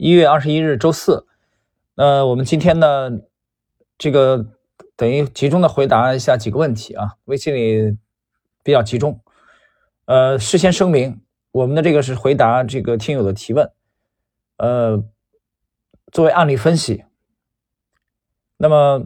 [0.00, 1.26] 一月二十一日周四，
[1.96, 3.10] 呃，我们今天呢，
[3.98, 4.46] 这个
[4.94, 7.98] 等于集中的回答一下几个问题啊，微信里
[8.62, 9.20] 比较集中。
[10.04, 13.72] 呃，事先声明，我们的这个是回答这个听友的提问，
[14.58, 15.02] 呃，
[16.12, 17.02] 作为案例分析，
[18.56, 19.04] 那么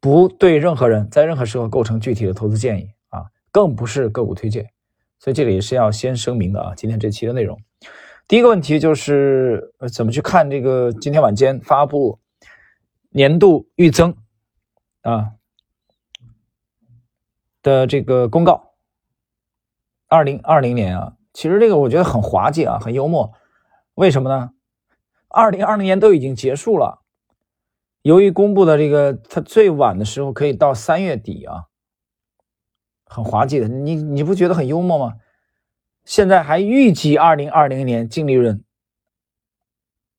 [0.00, 4.72] 不对任何人在任何时候构成具体的投资建议啊，更不是个股推荐，
[5.18, 6.74] 所以这里是要先声明的啊。
[6.74, 7.60] 今天这期的内容。
[8.30, 12.20] 第一个问题就是呃，怎么去看这个今天晚间发布
[13.08, 14.16] 年度预增
[15.02, 15.32] 啊
[17.60, 18.74] 的这个公告？
[20.06, 23.32] 二零二零年啊，其实这个我觉得很滑稽啊，很幽默。
[23.94, 24.52] 为什么呢？
[25.26, 27.02] 二零二零年都已经结束了，
[28.02, 31.64] 由于公布的这个，它最晚的时候可以到三月底啊，
[33.06, 33.66] 很滑稽的。
[33.66, 35.16] 你你不觉得很幽默吗？
[36.10, 38.64] 现在还预计二零二零年净利润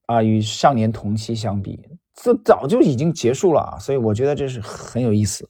[0.05, 5.49] 啊与上年同期相比，这早就已经结束了啊，所以我觉得这是很有意思。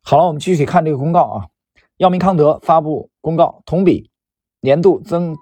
[0.00, 1.46] 好了，我们继续看这个公告啊，
[1.98, 4.10] 药明康德发布公告，同比
[4.62, 5.36] 年度增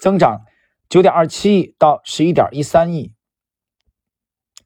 [0.00, 0.42] 增长
[0.88, 3.12] 九点二七亿到十一点一三亿，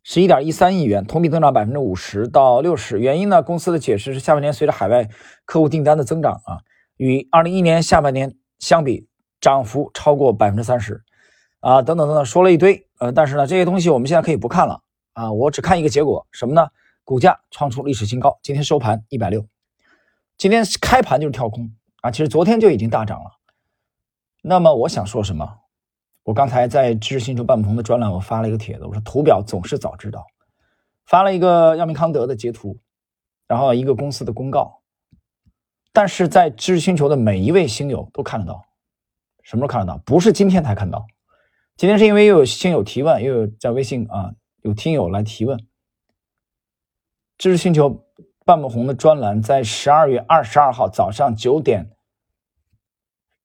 [0.03, 3.01] 十一点一三亿元，同比增长百分之五十到六十。
[3.01, 5.09] 原因呢，公司的解释是下半年随着海外
[5.47, 6.61] 客户订单的增长啊。
[6.97, 9.09] 与二零一年下半年相比，
[9.41, 11.03] 涨幅超过百分之三十，
[11.61, 16.67] 啊，等等等等，说了一堆，呃，但是呢，这些东西我们现在可以不看了，啊，我只看一个结果，什么呢？
[17.05, 19.47] 股价创出历史新高，今天收盘一百六，
[20.37, 23.31] 今天开盘就是跳空，啊，其实昨天就已经大涨了。
[24.43, 25.59] 那么我想说什么？
[26.25, 30.27] 我刚才在知识星球半鹏的专栏，我发了一个帖子，我说图表总是早知道，
[31.05, 32.77] 发了一个药明康德的截图，
[33.47, 34.76] 然后一个公司的公告。
[35.97, 38.63] 但是在知识星球的每一位星友都看得到，
[39.43, 39.97] 什么时候看得到？
[40.05, 41.07] 不是今天才看到，
[41.75, 45.59] 今天是因为又有星友提问，又有在微信啊有听友来提问。
[47.39, 48.05] 知识星球
[48.45, 51.91] 半木红的专栏在十二月二十二号早上九点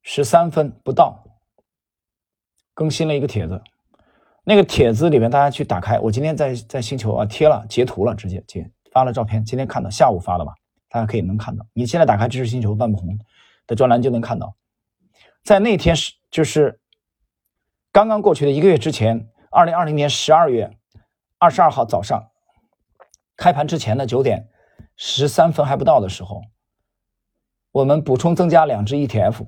[0.01, 1.23] 十三分不到
[2.73, 3.62] 更新了一个帖子，
[4.44, 10.51] 那个帖子里面大家去打开，我今天在在星球啊贴了截图了，直接截发了照片，今天看到下午发的吧。
[10.91, 13.18] 大家可以能看到，你现在打开知识星球半不红
[13.66, 14.57] 的专栏就能看到，
[15.41, 16.81] 在那天是就是
[17.94, 20.78] 刚刚过去的一个月之前，二零二零年十二月
[21.38, 22.30] 二十二号早上
[23.38, 24.50] 开盘之前的九点
[24.97, 26.41] 十三分还不到的时候，
[27.72, 29.46] 我们补充增加两只 ETF，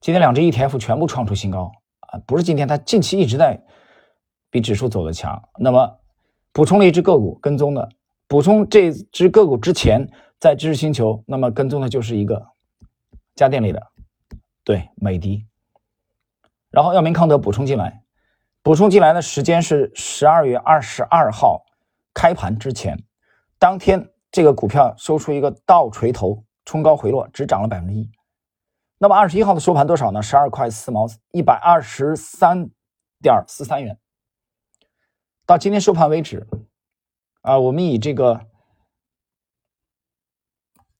[0.00, 2.18] 今天两只 ETF 全部创出新高啊！
[2.26, 3.62] 不是今天，它近期一直在
[4.50, 5.48] 比指数走的强。
[5.60, 6.00] 那么
[6.52, 7.88] 补充了一只个股跟踪的。
[8.28, 10.06] 补充这只个股之前，
[10.38, 12.46] 在知识星球，那么跟踪的就是一个
[13.34, 13.84] 家电类的，
[14.62, 15.46] 对，美的。
[16.70, 18.02] 然后药明康德补充进来，
[18.62, 21.64] 补充进来的时间是十二月二十二号
[22.12, 23.02] 开盘之前，
[23.58, 28.10] 当天这个股票收出一个倒锤头，冲高回落，只涨了百分之一。
[28.98, 30.20] 那么二十一号的收盘多少呢？
[30.20, 32.68] 十二块四毛，一百二十三
[33.22, 33.98] 点四三元。
[35.46, 36.46] 到今天收盘为止。
[37.40, 38.46] 啊，我们以这个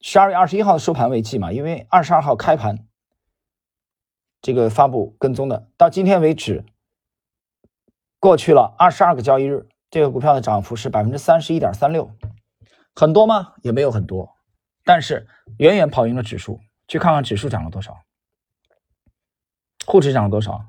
[0.00, 2.87] 十二月二十一号的收盘为计嘛，因为二十二号开盘
[4.41, 6.65] 这个发布跟踪的，到今天为止
[8.19, 12.10] 过去了二十二个交易日，这个股票的涨幅是百分之三十一点三六，
[12.94, 13.55] 很多吗？
[13.62, 14.37] 也没有很多，
[14.84, 15.28] 但是
[15.59, 16.60] 远远跑赢了指数。
[16.87, 18.00] 去看看指数涨了多少，
[19.84, 20.65] 沪指涨了多少？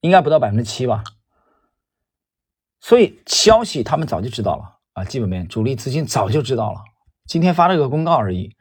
[0.00, 1.02] 应该不到百分之七吧。
[2.80, 4.73] 所以消息他们早就知道了。
[4.94, 6.80] 啊，基本面主力资金早就知道了，
[7.26, 8.56] 今天发了个公告而已。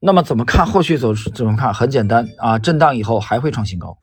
[0.00, 1.14] 那么怎么看后续走？
[1.14, 1.72] 怎么看？
[1.72, 3.96] 很简单啊，震荡以后还会创新高。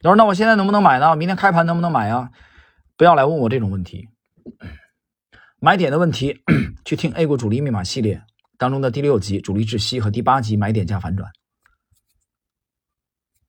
[0.00, 1.14] 他说：“那我现在能不能买呢？
[1.14, 2.30] 明天开盘能不能买啊？”
[2.96, 4.08] 不要来问我这种问题。
[5.60, 6.40] 买点的问题，
[6.84, 8.22] 去听 A 股主力密码系列
[8.56, 11.30] 当中的第六集主力窒息和第八集买点加反转。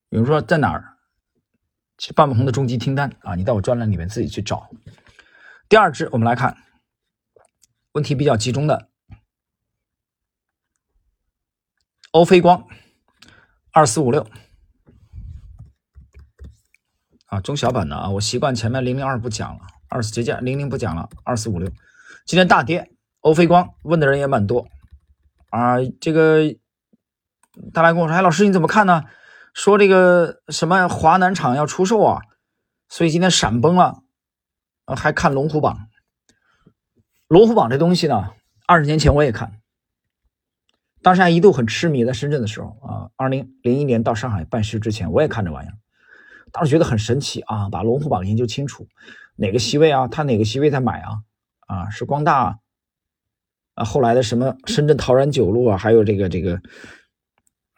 [0.10, 0.98] 比如说在哪儿？
[2.00, 4.70] 去半不红的终极听单啊，你到我专栏里面自己去找。
[5.70, 6.58] 第二支，我们来看
[7.92, 8.90] 问题比较集中的
[12.10, 12.68] 欧菲光
[13.72, 14.26] 二四五六
[17.28, 21.70] 啊，中小板的啊，我习惯前面零零二不讲了，二四节假零零不讲了，二四五六
[22.26, 24.68] 今天大跌，欧菲光问的人也蛮多
[25.52, 26.56] 啊，这个
[27.76, 29.04] 他来跟我说，哎，老师你怎么看呢？
[29.54, 32.24] 说这个什么华南厂要出售啊，
[32.88, 34.02] 所以今天闪崩了。
[34.96, 35.88] 还看龙虎榜，
[37.28, 38.34] 龙虎榜这东西呢，
[38.68, 39.60] 二十年前我也看，
[41.02, 45.74] 当时还一度很痴迷，在深圳的时候啊，二零零一年到上海办事之前，我也看这玩意儿。
[46.52, 48.88] 当时觉得很神奇啊，把龙虎榜研究清楚，
[49.36, 51.20] 哪个席位啊，他哪个席位在买啊？
[51.68, 52.60] 啊，是光大
[53.76, 56.60] 啊，后来的什么深圳陶然九路啊，还有这个这个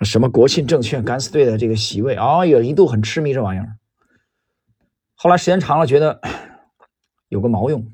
[0.02, 3.76] 什么国信证券敢死队的这个席位啊，有一度很痴迷这玩意儿。
[5.16, 6.22] 后来时间长了，觉得
[7.32, 7.90] 有个毛用，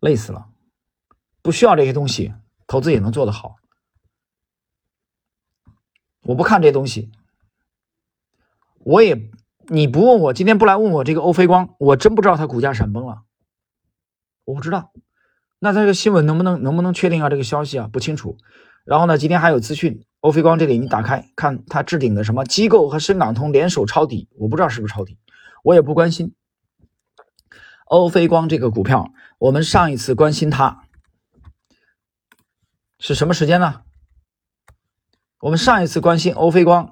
[0.00, 0.48] 累死了，
[1.42, 2.34] 不需要这些东西，
[2.66, 3.54] 投资也能做得好。
[6.22, 7.12] 我不看这东西，
[8.80, 9.30] 我也
[9.68, 13.22] 你不问我，今天不来问我这个欧菲光，我真不知道它股价闪崩了，
[14.42, 14.92] 我不知道。
[15.60, 17.28] 那这个新闻能不能能不能确定啊？
[17.28, 18.36] 这个消息啊不清楚。
[18.84, 20.04] 然后呢，今天还有资讯。
[20.18, 25.16] 欧菲光这里，你打开看，它置顶的什么机构和深港通联手抄底，我不知道是不是抄底，
[25.62, 26.34] 我也不关心。
[27.84, 30.84] 欧菲光这个股票，我们上一次关心它
[32.98, 33.82] 是什么时间呢？
[35.40, 36.90] 我们上一次关心欧菲光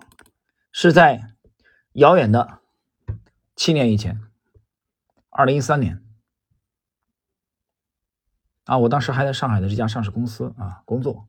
[0.70, 1.32] 是在
[1.92, 2.58] 遥远的
[3.56, 4.20] 七年以前，
[5.30, 6.04] 二零一三年
[8.64, 11.26] 啊，我当时还在上海的这家上市公司啊工作。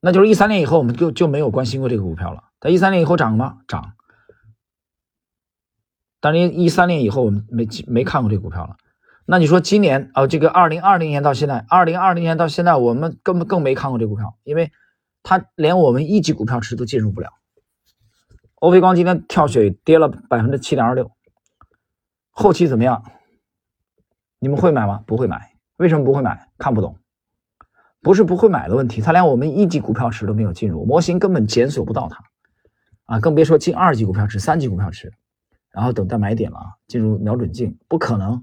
[0.00, 2.44] 那就是一三年以后，我们就就没有关心过这个股票了。
[2.60, 3.58] 在一三年以后涨吗？
[3.68, 3.94] 涨。
[6.32, 8.76] 但是一三年以后，我们没没看过这股票了。
[9.26, 14.72] 那你说今年啊，这个二零二零年到现在，二零二零年到现在，我们根本更没看过这股票，因为
[15.22, 17.30] 它连我们一级股票池都进入不了。
[18.56, 21.10] 欧菲光今天跳水跌了百分之七点二六，
[22.30, 23.04] 后期怎么样？
[24.38, 25.02] 你们会买吗？
[25.06, 25.52] 不会买。
[25.76, 26.48] 为什么不会买？
[26.58, 26.96] 看不懂。
[28.00, 32.22] 不是不会买的问题，它连我们一级股票池都没有进入，模型根本检索不到它，
[33.06, 35.12] 啊，更别说进二级股票池、三级股票池，
[35.76, 38.42] 然后等待买点了，进入瞄准镜，不可能。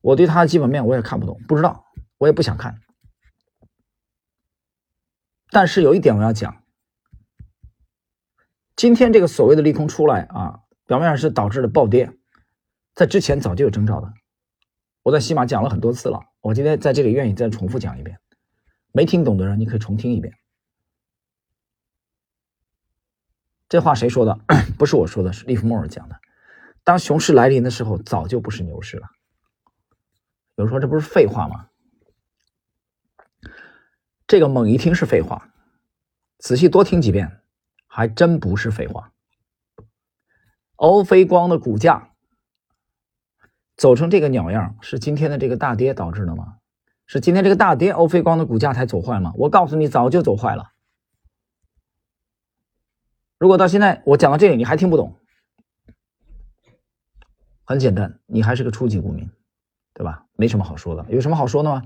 [0.00, 1.84] 我对它的基本面我也看不懂，不知道，
[2.16, 2.80] 我也不想看。
[5.50, 6.62] 但是有一点我要讲，
[8.74, 12.10] 今天这个所谓的利空出来啊，表面上是导致了暴跌，
[12.94, 14.10] 在之前早就有征兆的，
[15.02, 16.18] 我在西马讲了很多次了。
[16.40, 18.18] 我今天在这里愿意再重复讲一遍，
[18.90, 20.32] 没听懂的人你可以重听一遍。
[23.68, 24.38] 这话谁说的？
[24.78, 26.16] 不是我说的，是利弗莫尔讲的。
[26.84, 29.06] 当熊市来临的时候，早就不是牛市了。
[30.56, 31.68] 有人说这不是废话吗？
[34.26, 35.50] 这个猛一听是废话，
[36.38, 37.40] 仔细多听几遍，
[37.86, 39.12] 还真不是废话。
[40.76, 42.10] 欧菲光的股价。
[43.76, 46.58] 走成这个鸟样，是今天的这个大跌导致的吗？
[47.06, 49.32] 是今天这个大跌，欧菲光的股价才走坏吗？
[49.34, 50.73] 我告诉你，早就走坏了。
[53.38, 55.16] 如果到现在我讲到这里你还听不懂，
[57.64, 59.30] 很简单，你还是个初级股民，
[59.92, 60.26] 对吧？
[60.36, 61.82] 没什么好说的，有什么好说的吗？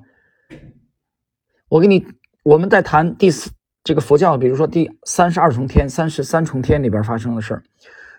[1.69, 2.06] 我给你，
[2.45, 3.50] 我们在谈第四
[3.83, 7.62] 这个佛教，比如说第三十二重天、三十三重天里边发生的事儿，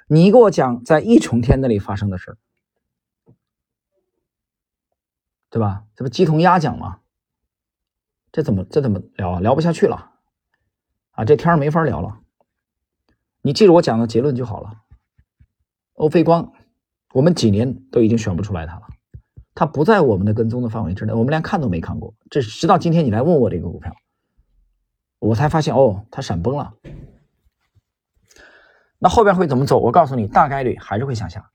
[0.08, 2.38] 你给我讲在一重天那里发生的事儿。
[5.52, 5.86] 对吧？
[5.96, 7.00] 这不鸡同鸭讲吗？
[8.32, 9.40] 这怎么这怎么聊啊？
[9.40, 10.12] 聊不下去了
[11.14, 11.26] 啊！
[11.26, 12.20] 这天没法聊了。
[13.42, 14.74] 你记住我讲的结论就好了。
[15.94, 16.54] 欧菲光，
[17.14, 18.88] 我们几年都已经选不出来它了，
[19.56, 22.14] 它不在我们的跟踪的范围之内，我们连看都没看过。
[22.30, 23.96] 这直到今天你来问我这个股票，
[25.20, 26.74] 我才发现哦，它闪崩了。
[28.98, 29.80] 那后边会怎么走？
[29.80, 31.52] 我告诉你，大概率还是会向下。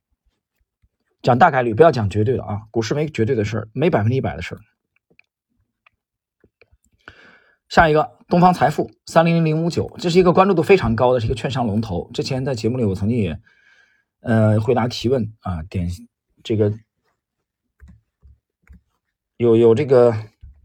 [1.22, 2.62] 讲大概率，不要讲绝对的啊！
[2.70, 4.60] 股市没绝对的事儿，没百分之一百的事儿。
[7.68, 12.10] 下一个，东方财富三零零零五九，这是一个关注度非常高的，是一个券商龙头。
[12.12, 13.40] 之前在节目里，我曾经也
[14.20, 15.88] 呃回答提问啊，点
[16.42, 16.72] 这个
[19.36, 20.14] 有有这个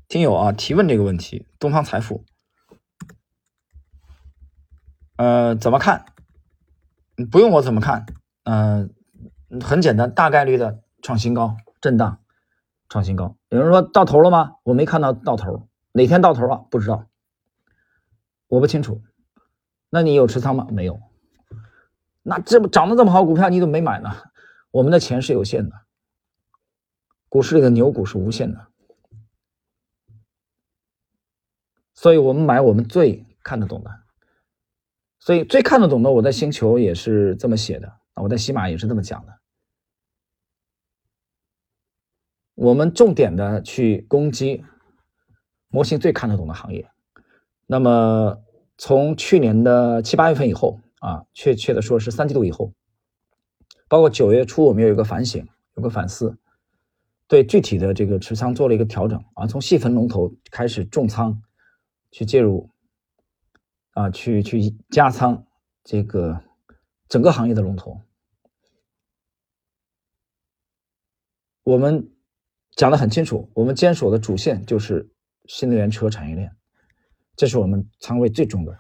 [0.08, 2.24] 听友啊提问这个问题，东方财富，
[5.18, 6.06] 呃，怎么看？
[7.32, 8.06] 不用我怎么看，
[8.44, 8.94] 嗯。
[9.64, 12.20] 很简单，大概率的创新高，震荡，
[12.88, 13.36] 创新高。
[13.50, 14.58] 有人说到头了吗？
[14.62, 16.68] 我没看到到头，哪天到头了？
[16.70, 17.09] 不知道，
[18.50, 19.02] 我不清楚。
[19.90, 20.68] 那你有持仓吗？
[20.70, 21.00] 没有。
[22.22, 24.10] 那这不涨得这么好股票，你怎么没买呢？
[24.72, 25.76] 我们的钱是有限的，
[27.28, 28.68] 股市里的牛股是无限的，
[31.94, 33.90] 所以我们买我们最看得懂的。
[35.18, 39.40] 所以最看得懂的，我在星球也是这么写的啊，我在喜马也是这么讲的。
[42.54, 44.64] 我们重点的去攻击
[45.70, 46.92] 模型最看得懂的行业。
[47.72, 48.42] 那么
[48.80, 52.74] 从去年的七八月份以后啊，确切的说是三季度以后，
[53.88, 56.36] 包括九月初我们有一个反省，有个反思，
[57.28, 61.44] 对具体的这个持仓做了一个调整啊，从细分龙头开始重仓
[62.10, 62.72] 去介入
[63.92, 65.46] 啊，去去加仓
[65.84, 66.42] 这个
[67.08, 68.02] 整个行业的龙头。
[71.62, 72.12] 我们
[72.72, 75.14] 讲的很清楚，我们坚守的主线就是
[75.46, 76.52] 新能源车产业链，
[77.40, 78.78] 这是我们仓位最重的。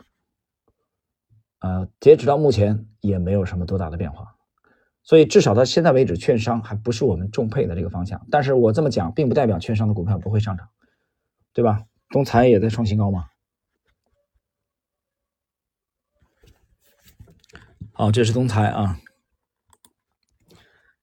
[1.59, 4.35] 呃，截止到目前也没有什么多大的变化，
[5.01, 8.27] 所以至少到现在为止，券商还不是我们重配的这个方向。
[8.29, 10.67] 但是我这么讲，并不代表券商的股票不会上涨，
[11.53, 11.85] 对吧？
[12.09, 13.29] 中财也在创新高嘛。
[17.93, 18.99] 好，这是东财啊，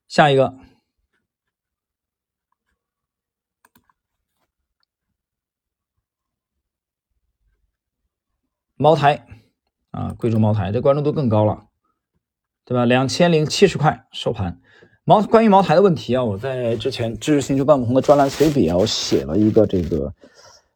[0.08, 0.65] 下一个。
[8.78, 9.26] 茅台
[9.90, 11.64] 啊，贵州茅台这关注度更高了，
[12.66, 12.84] 对吧？
[12.84, 14.60] 两千零七十块收盘。
[15.04, 20.12] 茅关于茅台的问题啊，我在之前知识星球半不红的专栏随笔啊，我写了一个这个，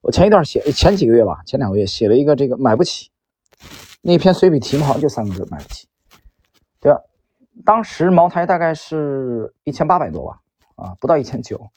[0.01, 3.11] 我前一段写前几个月吧，前两个月写了一个这个买不起
[4.01, 5.87] 那篇随笔题目好像就三个字，买不起，
[6.81, 6.99] 对吧？
[7.67, 10.41] 当时茅台大概是一千八百多吧，
[10.77, 11.71] 啊，不到一千九。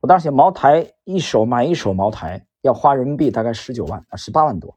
[0.00, 4.76] 我当时写茅台一手买一手茅台要花人民币大概十九万啊，十八万多。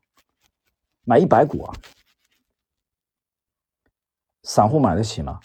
[1.06, 1.74] 买一百股啊，
[4.44, 5.40] 散户买得起吗？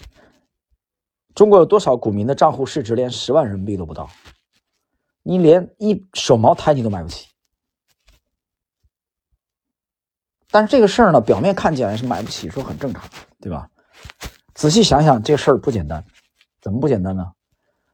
[1.34, 4.10] 中国有多少股民的账户市值连十万人民币都不到？
[5.22, 7.28] 你连一手茅台你都买不起。
[10.50, 13.04] 但是这个事儿呢，表面看起来是买不起，说很正常，
[13.38, 13.70] 对吧？
[14.54, 16.04] 仔细想想，这事儿不简单。
[16.60, 17.24] 怎么不简单呢？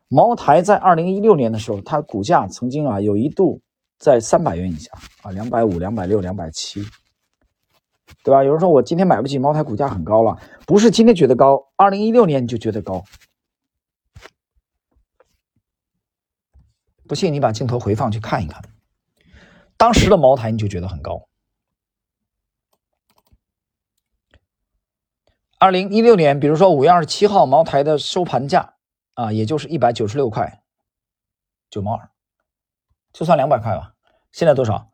[0.08, 3.60] 茅台在二零一六年的时候，它股价曾经啊有一度
[3.98, 4.90] 在三百元以下
[5.22, 6.82] 啊，两百五、两百六、两百七。
[8.22, 8.42] 对吧？
[8.42, 13.04] 有人说我今天买不起茅台，股价很高了，不是今天觉得高，二零一六年你就觉得高。
[17.06, 18.62] 不信你把镜头回放去看一看，
[19.76, 21.28] 当时的茅台你就觉得很高。
[25.58, 28.74] 二零一六年，比如说五月二十七号，茅台的收盘价
[29.14, 30.62] 啊，也就是一百九十六块
[31.70, 32.10] 九毛二，
[33.12, 33.94] 就算两百块吧。
[34.32, 34.90] 现在多少？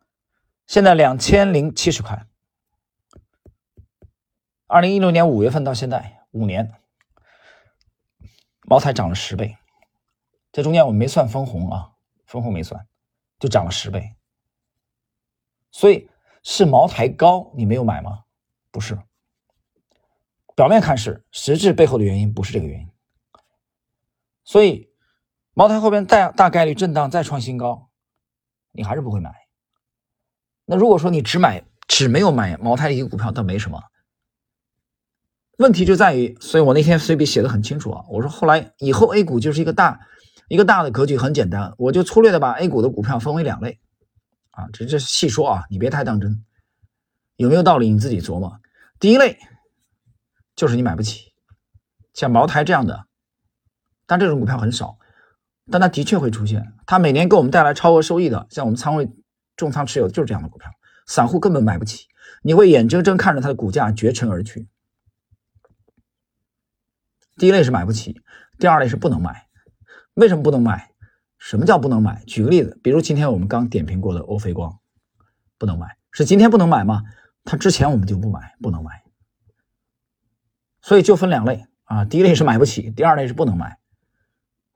[0.67, 2.27] 现在两千零七十块。
[4.73, 6.73] 二零一六年五月份到现在五年，
[8.63, 9.59] 茅台涨了十倍，
[10.51, 11.93] 这中间我没算分红啊，
[12.25, 12.89] 分红没算，
[13.39, 14.17] 就涨了十倍。
[15.71, 16.09] 所以
[16.43, 18.25] 是茅台高，你没有买吗？
[18.71, 18.99] 不是，
[20.57, 22.89] 表面看是，实质背后的原因不是这个原因。
[24.43, 24.91] 所以
[25.53, 27.91] 茅台后边大大概率震荡再创新高，
[28.71, 29.35] 你还是不会买。
[30.65, 33.79] 那如果说你只买只没有买茅台的一个股票，倒没什么。
[35.59, 38.05] 问题就在于，所以我那天随笔写的很清楚啊。
[38.09, 40.01] 我说后来以后 A 股就是一个大
[40.49, 43.79] 一个大的格局，很简单，我就粗略的把 A 股的股票分为两类
[44.51, 46.45] 啊，这这细说啊，你别太当真，
[47.37, 48.59] 有没有道理你自己琢磨。
[48.99, 49.39] 第一类
[50.57, 51.33] 就是你买不起，
[52.15, 53.07] 像茅台这样的，
[54.07, 54.97] 但这种股票很少，
[55.71, 59.11] 但它的确会出现，它每年给我们带来超额收益的，像我们仓位
[59.57, 60.71] 重仓持有的就是这样的股票，
[61.07, 62.07] 散户根本买不起，
[62.43, 64.69] 你会眼睁睁看着它的股价绝尘而去。
[67.43, 68.23] 第一类是买不起，
[68.57, 69.49] 第二类是不能买。
[70.15, 70.93] 为什么不能买？
[71.39, 72.23] 什么叫不能买？
[72.25, 74.79] 举个例子，比如今天我们刚点评过的欧菲光，
[75.59, 77.03] 不能买，是今天不能买吗？
[77.43, 79.03] 它之前我们就不买，不能买。
[80.83, 83.77] 所以就分两类啊，第一类是买不起，第二类是不能买。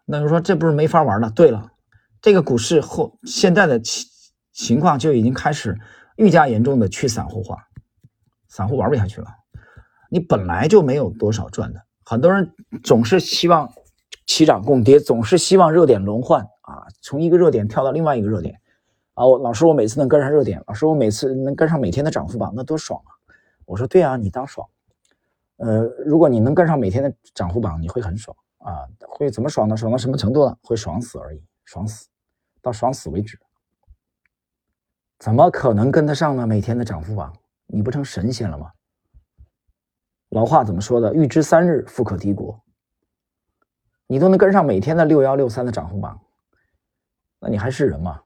[0.05, 1.31] 那就说这不是没法玩了？
[1.31, 1.71] 对了，
[2.21, 4.09] 这个股市后现在的情
[4.53, 5.79] 情况就已经开始
[6.17, 7.69] 愈加严重的去散户化，
[8.49, 9.29] 散户玩不下去了。
[10.11, 11.86] 你本来就没有多少赚的。
[12.09, 13.69] 很多人总是希望
[14.27, 18.61] 齐涨共跌，总是希望热点轮换啊，从一个热点跳到另外一个热点
[19.15, 19.27] 啊。
[19.27, 23.11] 我老师，我每次能跟上热点，老师，我每次能跟上每天的涨幅榜，那多爽啊！
[23.65, 24.69] 我说对啊，你当爽。
[25.57, 28.87] 呃，如果你能跟上每天的涨幅榜，你会很爽啊。
[29.09, 29.77] 会怎么爽呢？
[29.77, 30.57] 爽到什么程度呢？
[30.63, 32.07] 会爽死而已，爽死，
[32.63, 33.37] 到爽死为止。
[35.19, 36.47] 怎么可能跟得上呢？
[36.47, 37.35] 每天的涨幅榜，
[37.67, 38.71] 你不成神仙了吗？
[40.37, 41.15] 老话怎么说的？
[41.15, 42.63] 欲知三日，富可敌国。
[44.07, 46.21] 你都能跟上每天的六幺六三的涨幅榜，
[47.41, 48.21] 那你还是人吗？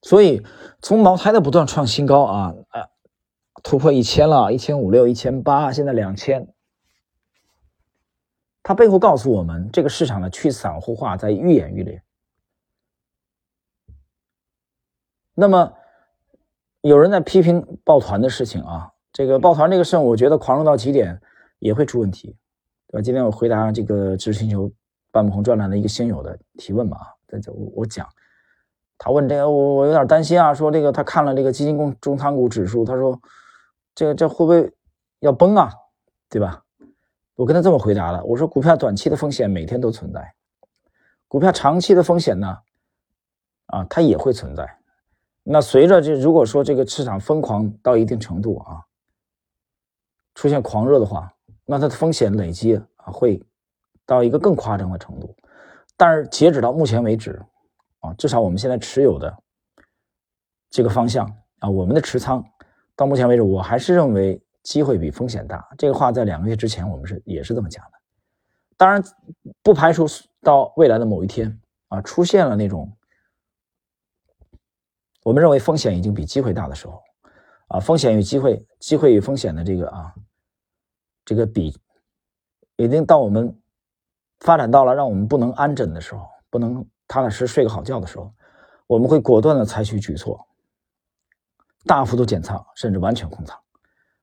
[0.00, 0.42] 所以，
[0.80, 2.54] 从茅台的不断创新高啊，
[3.62, 6.54] 突破一千了，一千五六、一千八，现在两千，
[8.62, 12.02] 它背后告诉我们，这个市场的去散户化在愈演愈烈。
[15.34, 15.74] 那么。
[16.86, 21.18] 有人在批评抱团的事情啊，这个抱团这个事，我觉得狂热到极点
[21.60, 22.36] 也会出问题，
[22.88, 23.00] 对吧？
[23.00, 24.68] 今天我回答这个知识星球
[25.12, 28.04] 半不红专栏的一个新友的提问嘛，在这我我讲，
[28.98, 33.16] 他问这个我我有点担心啊，说这个他看了这个基金公中仓股指数，他说
[33.94, 34.68] 这这会不会
[35.20, 35.70] 要崩啊，
[36.28, 36.64] 对吧？
[37.36, 40.34] 我跟他这么回答了，我说股票短期的风险每天都存在，
[41.28, 42.58] 股票长期的风险呢，
[43.66, 44.68] 啊，它也会存在。
[45.44, 48.82] 那随着这如果说这个市场疯狂到一定程度啊，
[50.34, 51.32] 出现狂热的话，
[51.64, 53.42] 那它的风险累积啊会
[54.04, 55.34] 到一个更夸张的程度。
[55.96, 57.40] 但是截止到目前为止
[58.00, 59.34] 啊，至少我们现在持有的
[60.70, 61.24] 这个方向
[61.60, 62.44] 啊，我们的持仓
[62.96, 65.66] 到目前为止，我还是认为机会比风险大。
[65.78, 67.90] 这个话在两个月之前我们是也是这么讲的。
[68.76, 69.00] 当然
[69.62, 70.04] 不排除
[70.42, 72.92] 到未来的某一天啊，出现了那种
[75.22, 77.00] 我们认为风险已经比机会大的时候
[77.68, 80.12] 啊，风险与机会、机会与风险的这个啊
[81.24, 81.76] 这个比
[82.76, 83.58] 已经到我们。
[84.40, 88.30] 发展到了让我们不能安枕的时候，不能踏踏实实睡个好觉的时候，
[88.86, 90.46] 我们会果断的采取举措，
[91.86, 93.58] 大幅度减仓，甚至完全空仓。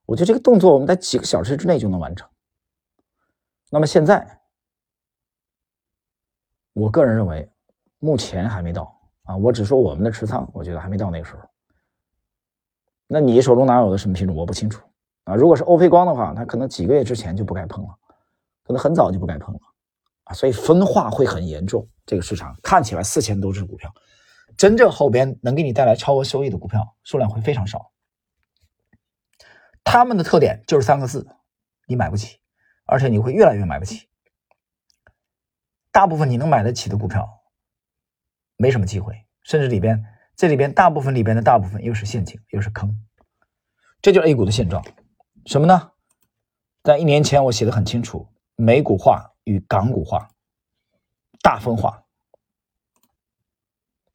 [0.06, 2.30] 我觉得这个动作我们在几个小时之内就能完成。
[3.72, 4.42] 那么现在，
[6.74, 7.50] 我个人认为，
[7.98, 9.36] 目前还没到啊。
[9.38, 11.42] 我只说我们的持仓，我觉得还没到那个时候。
[13.08, 14.86] 那你手中哪有的什么品种，我不清楚
[15.24, 15.36] 啊。
[15.36, 17.90] 如果是欧菲光的话，它可能几个月之前就不该碰了，
[18.64, 19.60] 可能很早就不该碰了
[20.26, 20.34] 啊。
[20.34, 23.94] 所以分化会很严重，这个市场看起来四千多只股票，
[24.58, 27.92] 真正后边能给你带来超额收益的股票数量会非常少。
[29.84, 31.28] 他们的特点就是三个字：
[31.88, 32.40] 你买不起，
[32.86, 34.08] 而且你会越来越买不起。
[35.92, 37.28] 大部分你能买得起的股票，
[38.56, 42.96] 没什么机会，甚至里边这里边大部分里边的大部分又是陷阱，又是坑。
[44.02, 44.84] 这就是 A 股的现状。
[45.46, 45.92] 什么呢？
[46.84, 49.28] 在一年前我写的很清楚，美股化。
[49.44, 50.30] 与港股化
[51.42, 52.06] 大分化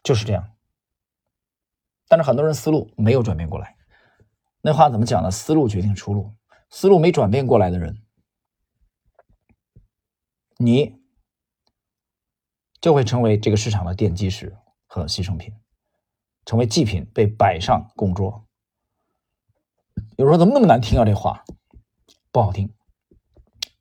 [0.05, 0.53] 就是这样，
[2.07, 3.77] 但是很多人思路没有转变过来。
[4.61, 5.29] 那话怎么讲呢？
[5.29, 6.33] 思路决定出路，
[6.71, 8.01] 思路没转变过来的人，
[10.59, 11.03] 你
[12.81, 15.53] 就会成为这个市场的奠基石和牺牲品，
[16.45, 18.46] 成为祭品被摆上供桌。
[20.17, 21.05] 有人说怎么那么难听啊？
[21.05, 21.45] 这话
[22.33, 22.73] 不好听，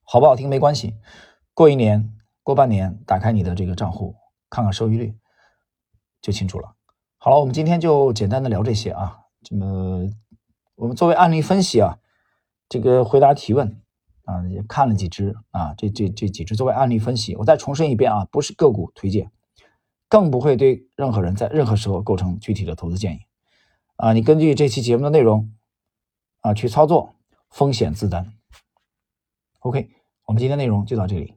[0.04, 0.96] 好不好听没关系。
[1.54, 4.16] 过一年，过半年，打开你的这个账户，
[4.50, 5.16] 看看收益率，
[6.22, 6.76] 就清楚了。
[7.18, 9.20] 好了，我们今天就简单的聊这些啊。
[9.42, 10.10] 这么，
[10.76, 11.98] 我们作为案例分析啊，
[12.68, 13.82] 这个回答提问
[14.26, 17.36] 啊，也看了几只啊，这这这几只作为案例分析。
[17.38, 19.32] 我再重申一遍啊，不是个股推荐，
[20.10, 23.20] 更不会对任何人在任何时候构成具体的投资建议
[23.96, 24.14] 啊。
[24.14, 25.52] 你根据这期节目的内容
[26.46, 27.16] 啊去操作，
[27.50, 28.32] 风险自担。
[29.62, 29.90] OK，
[30.28, 31.34] 我们今天内容就到这里。